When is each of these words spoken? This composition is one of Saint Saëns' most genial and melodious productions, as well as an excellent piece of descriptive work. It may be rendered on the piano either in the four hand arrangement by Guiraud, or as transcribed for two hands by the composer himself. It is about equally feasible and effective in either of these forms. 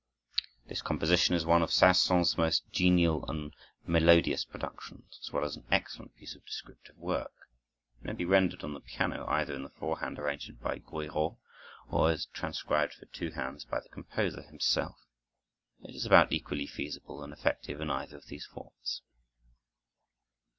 This 0.65 0.81
composition 0.81 1.35
is 1.35 1.45
one 1.45 1.61
of 1.61 1.71
Saint 1.71 1.95
Saëns' 1.95 2.35
most 2.35 2.63
genial 2.71 3.23
and 3.29 3.53
melodious 3.85 4.43
productions, 4.43 5.19
as 5.21 5.31
well 5.31 5.45
as 5.45 5.55
an 5.55 5.67
excellent 5.69 6.15
piece 6.17 6.33
of 6.33 6.43
descriptive 6.43 6.97
work. 6.97 7.47
It 7.99 8.05
may 8.07 8.13
be 8.13 8.25
rendered 8.25 8.63
on 8.63 8.73
the 8.73 8.79
piano 8.79 9.27
either 9.27 9.53
in 9.53 9.61
the 9.61 9.69
four 9.69 9.99
hand 9.99 10.17
arrangement 10.17 10.59
by 10.59 10.79
Guiraud, 10.79 11.37
or 11.87 12.09
as 12.09 12.25
transcribed 12.25 12.95
for 12.95 13.05
two 13.05 13.29
hands 13.29 13.63
by 13.63 13.79
the 13.79 13.89
composer 13.89 14.41
himself. 14.41 14.97
It 15.83 15.93
is 15.93 16.07
about 16.07 16.31
equally 16.33 16.65
feasible 16.65 17.23
and 17.23 17.31
effective 17.31 17.79
in 17.79 17.91
either 17.91 18.17
of 18.17 18.25
these 18.25 18.47
forms. 18.47 19.03